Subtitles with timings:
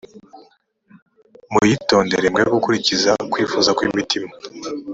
[1.51, 4.31] muyitondere mwe gukurikiza kwifuza kw’imitima